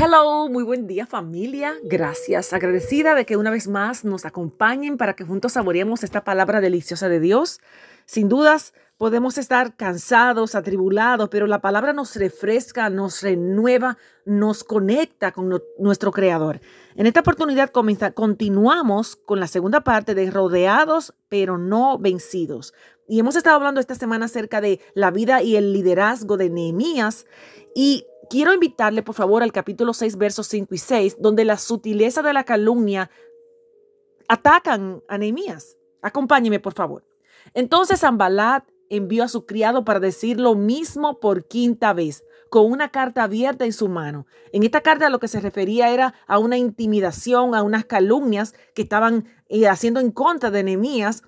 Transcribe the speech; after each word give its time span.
Hello, 0.00 0.48
muy 0.48 0.62
buen 0.62 0.86
día 0.86 1.06
familia. 1.06 1.74
Gracias. 1.82 2.52
Agradecida 2.52 3.16
de 3.16 3.26
que 3.26 3.36
una 3.36 3.50
vez 3.50 3.66
más 3.66 4.04
nos 4.04 4.26
acompañen 4.26 4.96
para 4.96 5.16
que 5.16 5.24
juntos 5.24 5.54
saboreemos 5.54 6.04
esta 6.04 6.22
palabra 6.22 6.60
deliciosa 6.60 7.08
de 7.08 7.18
Dios. 7.18 7.58
Sin 8.06 8.28
dudas, 8.28 8.74
podemos 8.96 9.38
estar 9.38 9.74
cansados, 9.74 10.54
atribulados, 10.54 11.30
pero 11.30 11.48
la 11.48 11.60
palabra 11.60 11.92
nos 11.92 12.14
refresca, 12.14 12.90
nos 12.90 13.22
renueva, 13.22 13.98
nos 14.24 14.62
conecta 14.62 15.32
con 15.32 15.60
nuestro 15.80 16.12
Creador. 16.12 16.60
En 16.94 17.08
esta 17.08 17.18
oportunidad 17.18 17.70
continuamos 17.70 19.16
con 19.16 19.40
la 19.40 19.48
segunda 19.48 19.80
parte 19.80 20.14
de 20.14 20.30
rodeados, 20.30 21.12
pero 21.28 21.58
no 21.58 21.98
vencidos. 21.98 22.72
Y 23.08 23.18
hemos 23.18 23.34
estado 23.34 23.56
hablando 23.56 23.80
esta 23.80 23.96
semana 23.96 24.26
acerca 24.26 24.60
de 24.60 24.78
la 24.94 25.10
vida 25.10 25.42
y 25.42 25.56
el 25.56 25.72
liderazgo 25.72 26.36
de 26.36 26.50
Nehemías. 26.50 27.26
Y 27.74 28.04
quiero 28.28 28.52
invitarle, 28.52 29.02
por 29.02 29.14
favor, 29.14 29.42
al 29.42 29.52
capítulo 29.52 29.92
6, 29.92 30.16
versos 30.16 30.46
5 30.48 30.74
y 30.74 30.78
6, 30.78 31.16
donde 31.20 31.44
la 31.44 31.58
sutileza 31.58 32.22
de 32.22 32.32
la 32.32 32.44
calumnia 32.44 33.10
atacan 34.28 35.02
a 35.08 35.18
Nehemías. 35.18 35.76
Acompáñeme, 36.02 36.60
por 36.60 36.74
favor. 36.74 37.04
Entonces 37.54 38.04
Ambalat 38.04 38.64
envió 38.90 39.24
a 39.24 39.28
su 39.28 39.46
criado 39.46 39.84
para 39.84 40.00
decir 40.00 40.40
lo 40.40 40.54
mismo 40.54 41.20
por 41.20 41.46
quinta 41.46 41.92
vez, 41.92 42.24
con 42.50 42.70
una 42.70 42.90
carta 42.90 43.24
abierta 43.24 43.64
en 43.64 43.72
su 43.72 43.88
mano. 43.88 44.26
En 44.52 44.62
esta 44.62 44.80
carta 44.80 45.10
lo 45.10 45.18
que 45.18 45.28
se 45.28 45.40
refería 45.40 45.90
era 45.90 46.14
a 46.26 46.38
una 46.38 46.56
intimidación, 46.56 47.54
a 47.54 47.62
unas 47.62 47.84
calumnias 47.84 48.54
que 48.74 48.82
estaban 48.82 49.26
eh, 49.48 49.68
haciendo 49.68 50.00
en 50.00 50.10
contra 50.10 50.50
de 50.50 50.62
Nehemías, 50.62 51.22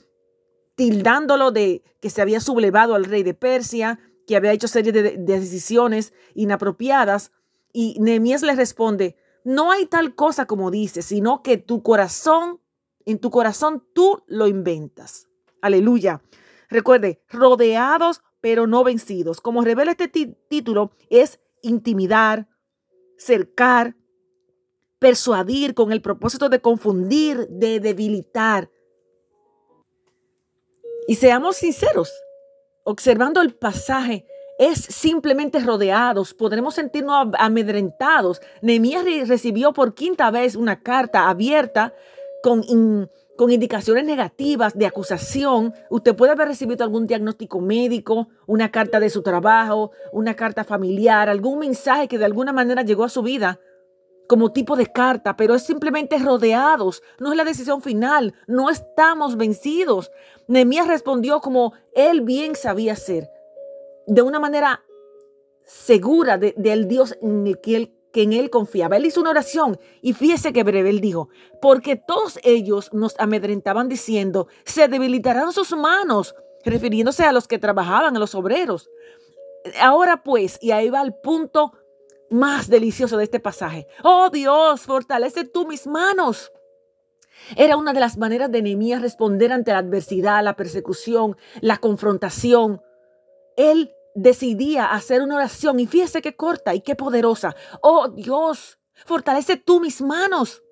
tildándolo 0.76 1.50
de 1.50 1.82
que 2.00 2.08
se 2.08 2.22
había 2.22 2.40
sublevado 2.40 2.94
al 2.94 3.04
rey 3.04 3.22
de 3.22 3.34
Persia, 3.34 3.98
que 4.30 4.36
había 4.36 4.52
hecho 4.52 4.68
serie 4.68 4.92
de, 4.92 5.16
decisiones 5.16 6.12
inapropiadas. 6.34 7.32
Y 7.72 7.96
Nehemías 7.98 8.42
le 8.42 8.54
responde, 8.54 9.16
no 9.42 9.72
hay 9.72 9.86
tal 9.86 10.14
cosa 10.14 10.46
como 10.46 10.70
dices, 10.70 11.06
sino 11.06 11.42
que 11.42 11.56
tu 11.56 11.82
corazón, 11.82 12.60
en 13.06 13.18
tu 13.18 13.32
corazón 13.32 13.84
tú 13.92 14.22
lo 14.28 14.46
inventas. 14.46 15.26
Aleluya. 15.60 16.22
Recuerde, 16.68 17.24
rodeados 17.28 18.22
pero 18.40 18.68
no 18.68 18.84
vencidos. 18.84 19.40
Como 19.40 19.64
revela 19.64 19.90
este 19.90 20.06
título, 20.06 20.92
es 21.08 21.40
intimidar, 21.60 22.48
cercar, 23.18 23.96
persuadir 25.00 25.74
con 25.74 25.90
el 25.90 26.02
propósito 26.02 26.48
de 26.48 26.60
confundir, 26.60 27.48
de 27.48 27.80
debilitar. 27.80 28.70
Y 31.08 31.16
seamos 31.16 31.56
sinceros, 31.56 32.12
observando 32.84 33.40
el 33.40 33.54
pasaje, 33.54 34.26
es 34.58 34.78
simplemente 34.78 35.58
rodeados, 35.60 36.34
podremos 36.34 36.74
sentirnos 36.74 37.28
amedrentados. 37.38 38.42
Nehemías 38.60 39.04
recibió 39.26 39.72
por 39.72 39.94
quinta 39.94 40.30
vez 40.30 40.54
una 40.54 40.82
carta 40.82 41.30
abierta 41.30 41.94
con, 42.42 42.62
con 43.38 43.50
indicaciones 43.50 44.04
negativas 44.04 44.76
de 44.76 44.84
acusación. 44.84 45.72
Usted 45.88 46.14
puede 46.14 46.32
haber 46.32 46.48
recibido 46.48 46.84
algún 46.84 47.06
diagnóstico 47.06 47.58
médico, 47.60 48.28
una 48.46 48.70
carta 48.70 49.00
de 49.00 49.08
su 49.08 49.22
trabajo, 49.22 49.92
una 50.12 50.34
carta 50.34 50.62
familiar, 50.62 51.30
algún 51.30 51.58
mensaje 51.58 52.06
que 52.06 52.18
de 52.18 52.26
alguna 52.26 52.52
manera 52.52 52.82
llegó 52.82 53.04
a 53.04 53.08
su 53.08 53.22
vida 53.22 53.60
como 54.30 54.52
tipo 54.52 54.76
de 54.76 54.86
carta, 54.86 55.34
pero 55.36 55.56
es 55.56 55.64
simplemente 55.64 56.16
rodeados, 56.16 57.02
no 57.18 57.32
es 57.32 57.36
la 57.36 57.42
decisión 57.42 57.82
final, 57.82 58.32
no 58.46 58.70
estamos 58.70 59.36
vencidos. 59.36 60.12
Nehemías 60.46 60.86
respondió 60.86 61.40
como 61.40 61.72
él 61.96 62.20
bien 62.20 62.54
sabía 62.54 62.94
ser, 62.94 63.28
de 64.06 64.22
una 64.22 64.38
manera 64.38 64.84
segura 65.64 66.38
del 66.38 66.86
Dios 66.86 67.18
en 67.20 67.44
el 67.44 67.60
que 67.60 67.74
él, 67.74 67.94
que 68.12 68.22
en 68.22 68.32
él 68.32 68.50
confiaba. 68.50 68.98
Él 68.98 69.06
hizo 69.06 69.20
una 69.20 69.30
oración 69.30 69.80
y 70.00 70.12
fíjese 70.12 70.52
que 70.52 70.62
breve 70.62 70.90
él 70.90 71.00
dijo, 71.00 71.28
porque 71.60 71.96
todos 71.96 72.38
ellos 72.44 72.90
nos 72.92 73.18
amedrentaban 73.18 73.88
diciendo, 73.88 74.46
se 74.64 74.86
debilitarán 74.86 75.50
sus 75.50 75.72
manos, 75.72 76.36
refiriéndose 76.64 77.24
a 77.24 77.32
los 77.32 77.48
que 77.48 77.58
trabajaban, 77.58 78.14
a 78.14 78.20
los 78.20 78.36
obreros. 78.36 78.90
Ahora 79.80 80.22
pues, 80.22 80.56
y 80.62 80.70
ahí 80.70 80.88
va 80.88 81.02
el 81.02 81.14
punto 81.14 81.72
más 82.30 82.68
delicioso 82.68 83.16
de 83.16 83.24
este 83.24 83.40
pasaje. 83.40 83.86
Oh 84.02 84.30
Dios, 84.30 84.82
fortalece 84.82 85.44
tú 85.44 85.66
mis 85.66 85.86
manos. 85.86 86.52
Era 87.56 87.76
una 87.76 87.92
de 87.92 88.00
las 88.00 88.16
maneras 88.16 88.50
de 88.50 88.62
Nehemías 88.62 89.02
responder 89.02 89.52
ante 89.52 89.72
la 89.72 89.78
adversidad, 89.78 90.44
la 90.44 90.56
persecución, 90.56 91.36
la 91.60 91.78
confrontación. 91.78 92.80
Él 93.56 93.92
decidía 94.14 94.86
hacer 94.86 95.22
una 95.22 95.36
oración 95.36 95.80
y 95.80 95.86
fíjese 95.86 96.22
qué 96.22 96.36
corta 96.36 96.74
y 96.74 96.80
qué 96.80 96.94
poderosa. 96.94 97.54
Oh 97.82 98.08
Dios, 98.08 98.78
fortalece 99.06 99.56
tú 99.56 99.80
mis 99.80 100.00
manos. 100.00 100.62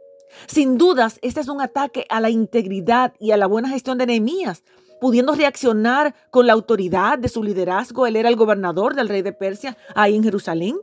Sin 0.47 0.77
dudas, 0.77 1.19
este 1.23 1.41
es 1.41 1.49
un 1.49 1.61
ataque 1.61 2.07
a 2.11 2.21
la 2.21 2.31
integridad 2.31 3.15
y 3.19 3.31
a 3.31 3.37
la 3.37 3.47
buena 3.47 3.71
gestión 3.71 3.99
de 3.99 4.07
Nehemías, 4.07 4.63
pudiendo 5.01 5.35
reaccionar 5.35 6.15
con 6.31 6.47
la 6.47 6.53
autoridad 6.53 7.19
de 7.19 7.29
su 7.29 7.43
liderazgo. 7.43 8.07
Él 8.07 8.17
era 8.17 8.29
el 8.29 8.37
gobernador 8.37 8.95
del 8.95 9.09
rey 9.09 9.23
de 9.23 9.33
Persia 9.33 9.77
ahí 9.95 10.15
en 10.15 10.23
Jerusalén. 10.23 10.77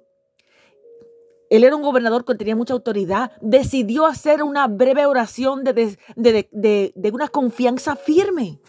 Él 1.50 1.64
era 1.64 1.76
un 1.76 1.82
gobernador 1.82 2.26
que 2.26 2.36
tenía 2.36 2.56
mucha 2.56 2.74
autoridad. 2.74 3.32
Decidió 3.42 4.06
hacer 4.06 4.44
una 4.44 4.68
breve 4.68 5.06
oración 5.06 5.64
de, 5.64 5.98
de, 6.16 7.12
una 7.14 7.28
confianza 7.28 7.96
firme. 7.96 8.60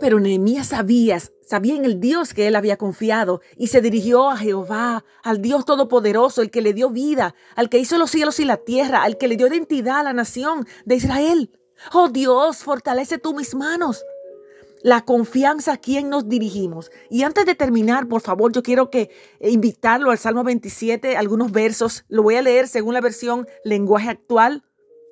Pero 0.00 0.20
Nehemías 0.20 0.68
sabía, 0.68 1.18
sabía 1.46 1.74
en 1.74 1.84
el 1.84 1.98
Dios 1.98 2.34
que 2.34 2.46
él 2.46 2.56
había 2.56 2.76
confiado 2.76 3.40
y 3.56 3.68
se 3.68 3.80
dirigió 3.80 4.30
a 4.30 4.36
Jehová, 4.36 5.04
al 5.22 5.40
Dios 5.40 5.64
Todopoderoso, 5.64 6.42
el 6.42 6.50
que 6.50 6.62
le 6.62 6.72
dio 6.72 6.90
vida, 6.90 7.34
al 7.56 7.68
que 7.68 7.78
hizo 7.78 7.98
los 7.98 8.10
cielos 8.10 8.38
y 8.38 8.44
la 8.44 8.58
tierra, 8.58 9.02
al 9.02 9.16
que 9.16 9.28
le 9.28 9.36
dio 9.36 9.46
identidad 9.46 10.00
a 10.00 10.02
la 10.04 10.12
nación 10.12 10.66
de 10.84 10.96
Israel. 10.96 11.50
Oh 11.92 12.08
Dios, 12.08 12.58
fortalece 12.58 13.18
tú 13.18 13.34
mis 13.34 13.54
manos 13.54 14.04
la 14.82 15.04
confianza 15.04 15.74
a 15.74 15.76
quien 15.76 16.08
nos 16.10 16.28
dirigimos. 16.28 16.90
Y 17.10 17.22
antes 17.22 17.46
de 17.46 17.54
terminar, 17.54 18.08
por 18.08 18.20
favor, 18.20 18.52
yo 18.52 18.62
quiero 18.62 18.90
que 18.90 19.10
eh, 19.40 19.50
invitarlo 19.50 20.10
al 20.10 20.18
Salmo 20.18 20.44
27, 20.44 21.16
algunos 21.16 21.52
versos. 21.52 22.04
Lo 22.08 22.22
voy 22.22 22.36
a 22.36 22.42
leer 22.42 22.68
según 22.68 22.94
la 22.94 23.00
versión 23.00 23.46
lenguaje 23.64 24.10
actual, 24.10 24.64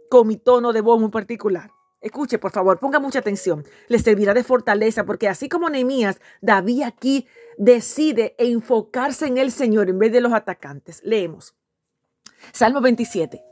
con 0.08 0.26
mi 0.26 0.36
tono 0.36 0.72
de 0.72 0.81
voz 0.81 1.00
muy 1.00 1.10
particular. 1.10 1.70
Escuche, 2.00 2.38
por 2.38 2.50
favor, 2.50 2.78
ponga 2.78 2.98
mucha 2.98 3.19
atención. 3.19 3.64
Le 3.88 3.98
servirá 3.98 4.32
de 4.32 4.42
fortaleza, 4.42 5.04
porque 5.04 5.28
así 5.28 5.48
como 5.48 5.69
Nehemías, 5.69 6.20
David 6.41 6.82
aquí 6.82 7.26
decide 7.58 8.34
enfocarse 8.38 9.26
en 9.26 9.37
el 9.37 9.52
Señor 9.52 9.91
en 9.91 9.98
vez 9.98 10.10
de 10.10 10.22
los 10.22 10.32
atacantes. 10.32 11.02
Leemos. 11.04 11.54
Salmo 12.52 12.81
27. 12.81 13.44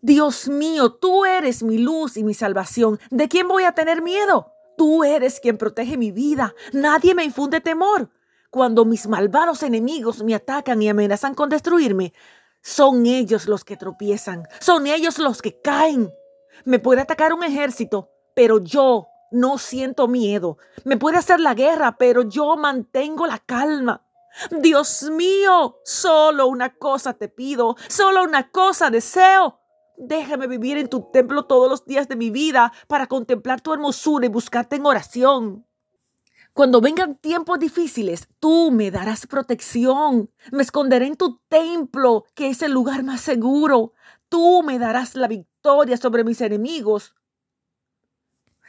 Dios 0.00 0.48
mío, 0.48 0.94
tú 0.94 1.24
eres 1.24 1.62
mi 1.62 1.78
luz 1.78 2.16
y 2.16 2.24
mi 2.24 2.34
salvación. 2.34 2.98
¿De 3.10 3.28
quién 3.28 3.46
voy 3.46 3.64
a 3.64 3.72
tener 3.72 4.02
miedo? 4.02 4.52
Tú 4.76 5.04
eres 5.04 5.40
quien 5.40 5.58
protege 5.58 5.96
mi 5.96 6.10
vida. 6.10 6.54
Nadie 6.72 7.14
me 7.14 7.24
infunde 7.24 7.60
temor. 7.60 8.10
Cuando 8.50 8.84
mis 8.84 9.06
malvados 9.06 9.62
enemigos 9.62 10.22
me 10.22 10.34
atacan 10.34 10.82
y 10.82 10.88
amenazan 10.88 11.34
con 11.34 11.48
destruirme, 11.48 12.12
son 12.60 13.06
ellos 13.06 13.48
los 13.48 13.64
que 13.64 13.76
tropiezan, 13.76 14.46
son 14.60 14.86
ellos 14.86 15.18
los 15.18 15.40
que 15.40 15.60
caen. 15.60 16.12
Me 16.64 16.78
puede 16.78 17.00
atacar 17.00 17.32
un 17.32 17.44
ejército, 17.44 18.10
pero 18.34 18.58
yo 18.58 19.08
no 19.30 19.56
siento 19.56 20.06
miedo. 20.06 20.58
Me 20.84 20.98
puede 20.98 21.16
hacer 21.16 21.40
la 21.40 21.54
guerra, 21.54 21.96
pero 21.98 22.22
yo 22.22 22.56
mantengo 22.56 23.26
la 23.26 23.38
calma. 23.38 24.04
Dios 24.50 25.10
mío, 25.10 25.78
solo 25.84 26.46
una 26.46 26.76
cosa 26.76 27.14
te 27.14 27.28
pido, 27.28 27.76
solo 27.88 28.22
una 28.22 28.50
cosa 28.50 28.90
deseo 28.90 29.61
Déjame 30.04 30.48
vivir 30.48 30.78
en 30.78 30.88
tu 30.88 31.12
templo 31.12 31.44
todos 31.44 31.70
los 31.70 31.84
días 31.84 32.08
de 32.08 32.16
mi 32.16 32.30
vida 32.30 32.72
para 32.88 33.06
contemplar 33.06 33.60
tu 33.60 33.72
hermosura 33.72 34.26
y 34.26 34.28
buscarte 34.28 34.74
en 34.74 34.84
oración. 34.84 35.64
Cuando 36.52 36.80
vengan 36.80 37.14
tiempos 37.14 37.60
difíciles, 37.60 38.26
tú 38.40 38.72
me 38.72 38.90
darás 38.90 39.28
protección. 39.28 40.28
Me 40.50 40.64
esconderé 40.64 41.06
en 41.06 41.14
tu 41.14 41.38
templo, 41.48 42.24
que 42.34 42.48
es 42.48 42.62
el 42.62 42.72
lugar 42.72 43.04
más 43.04 43.20
seguro. 43.20 43.92
Tú 44.28 44.64
me 44.64 44.80
darás 44.80 45.14
la 45.14 45.28
victoria 45.28 45.96
sobre 45.96 46.24
mis 46.24 46.40
enemigos. 46.40 47.14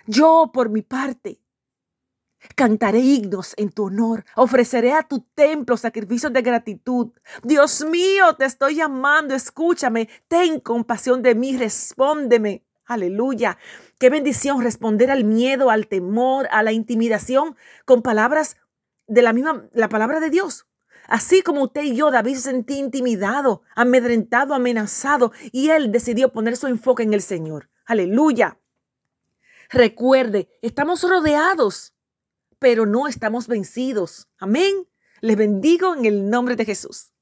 Yo, 0.05 0.51
por 0.53 0.69
mi 0.69 0.83
parte, 0.83 1.41
Cantaré 2.55 2.99
himnos 2.99 3.53
en 3.57 3.69
tu 3.69 3.85
honor. 3.85 4.25
Ofreceré 4.35 4.93
a 4.93 5.03
tu 5.03 5.21
templo 5.33 5.77
sacrificios 5.77 6.31
de 6.33 6.41
gratitud. 6.41 7.11
Dios 7.43 7.83
mío, 7.85 8.35
te 8.37 8.45
estoy 8.45 8.75
llamando. 8.75 9.33
Escúchame. 9.33 10.09
Ten 10.27 10.59
compasión 10.59 11.21
de 11.21 11.35
mí. 11.35 11.57
Respóndeme. 11.57 12.63
Aleluya. 12.85 13.57
Qué 13.97 14.09
bendición 14.09 14.61
responder 14.61 15.09
al 15.09 15.23
miedo, 15.23 15.69
al 15.69 15.87
temor, 15.87 16.47
a 16.51 16.63
la 16.63 16.73
intimidación 16.73 17.55
con 17.85 18.01
palabras 18.01 18.57
de 19.07 19.21
la 19.21 19.33
misma, 19.33 19.67
la 19.73 19.89
palabra 19.89 20.19
de 20.19 20.29
Dios. 20.29 20.67
Así 21.07 21.41
como 21.41 21.63
usted 21.63 21.83
y 21.83 21.95
yo, 21.95 22.11
David 22.11 22.35
se 22.35 22.41
sentía 22.41 22.77
intimidado, 22.77 23.61
amedrentado, 23.75 24.53
amenazado, 24.53 25.31
y 25.51 25.69
él 25.69 25.91
decidió 25.91 26.31
poner 26.31 26.55
su 26.55 26.67
enfoque 26.67 27.03
en 27.03 27.13
el 27.13 27.21
Señor. 27.21 27.69
Aleluya. 27.85 28.57
Recuerde, 29.69 30.49
estamos 30.61 31.01
rodeados 31.03 31.92
pero 32.63 32.85
no 32.85 33.09
estamos 33.09 33.49
vencidos. 33.49 34.29
Amén. 34.37 34.87
Les 35.19 35.35
bendigo 35.35 35.93
en 35.95 36.05
el 36.05 36.29
nombre 36.29 36.55
de 36.55 36.63
Jesús. 36.63 37.12